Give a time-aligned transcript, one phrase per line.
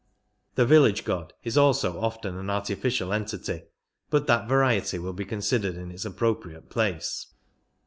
[0.55, 3.65] (The village god is also often an artificial entity,
[4.09, 7.27] but that variety will be considered in its appropriate place.)